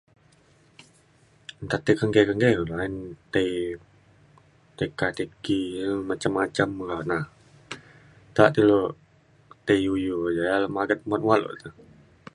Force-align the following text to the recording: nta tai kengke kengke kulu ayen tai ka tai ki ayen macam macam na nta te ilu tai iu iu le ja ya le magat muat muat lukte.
nta 1.65 1.77
tai 1.85 1.95
kengke 1.99 2.21
kengke 2.29 2.47
kulu 2.57 2.73
ayen 2.77 2.95
tai 4.77 4.89
ka 4.99 5.07
tai 5.17 5.27
ki 5.43 5.57
ayen 5.79 5.97
macam 6.09 6.31
macam 6.39 6.69
na 7.09 7.17
nta 8.31 8.43
te 8.53 8.59
ilu 8.65 8.79
tai 9.65 9.79
iu 9.85 9.93
iu 10.05 10.15
le 10.25 10.29
ja 10.37 10.43
ya 10.49 10.55
le 10.63 10.67
magat 10.75 10.99
muat 11.07 11.21
muat 11.25 11.39
lukte. 11.43 11.69